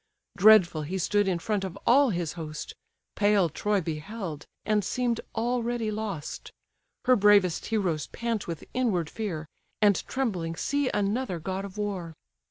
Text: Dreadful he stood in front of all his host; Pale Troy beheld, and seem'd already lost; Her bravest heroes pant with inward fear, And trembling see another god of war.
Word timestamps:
Dreadful 0.35 0.81
he 0.81 0.97
stood 0.97 1.27
in 1.27 1.37
front 1.37 1.63
of 1.63 1.77
all 1.85 2.09
his 2.09 2.33
host; 2.33 2.73
Pale 3.15 3.49
Troy 3.49 3.81
beheld, 3.81 4.47
and 4.65 4.83
seem'd 4.83 5.21
already 5.35 5.91
lost; 5.91 6.51
Her 7.05 7.15
bravest 7.15 7.67
heroes 7.67 8.07
pant 8.07 8.47
with 8.47 8.63
inward 8.73 9.11
fear, 9.11 9.45
And 9.79 10.03
trembling 10.07 10.55
see 10.55 10.89
another 10.91 11.37
god 11.39 11.65
of 11.65 11.77
war. 11.77 12.15